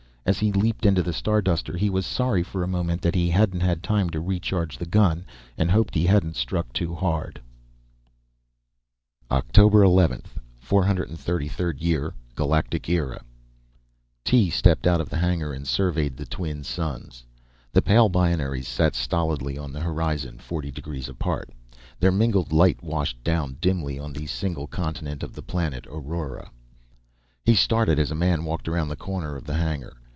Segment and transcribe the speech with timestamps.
[0.23, 3.59] As he leaped into the Starduster he was sorry for a moment that he hadn't
[3.61, 5.25] had time to recharge the gun,
[5.57, 7.41] and hoped he hadn't struck too hard.
[9.31, 10.21] OCTOBER 11,
[10.63, 13.23] 433rd Year GALACTIC ERA
[14.23, 17.25] Tee stepped out of the hangar and surveyed the twin suns.
[17.73, 21.49] The pale binaries sat stolidly on the horizon, forty degrees apart.
[21.99, 26.51] Their mingled light washed down dimly on the single continent of the planet, Aurora.
[27.43, 29.97] He started, as a man walked around the corner of the hangar.